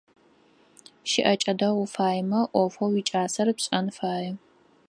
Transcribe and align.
Щыӏэкӏэ 1.09 1.53
дэгъу 1.59 1.83
уфаемэ, 1.85 2.39
ӏофэу 2.51 2.91
уикӏасэр 2.93 3.49
пшэн 3.57 3.87
фае. 3.97 4.31